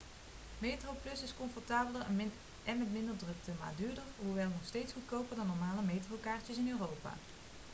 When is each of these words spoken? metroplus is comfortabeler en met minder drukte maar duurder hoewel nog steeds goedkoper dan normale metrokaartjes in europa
metroplus 0.59 1.23
is 1.23 1.33
comfortabeler 1.37 2.01
en 2.63 2.77
met 2.77 2.91
minder 2.91 3.17
drukte 3.17 3.51
maar 3.59 3.73
duurder 3.77 4.03
hoewel 4.25 4.47
nog 4.49 4.65
steeds 4.65 4.93
goedkoper 4.93 5.35
dan 5.35 5.47
normale 5.47 5.81
metrokaartjes 5.81 6.57
in 6.57 6.69
europa 6.69 7.13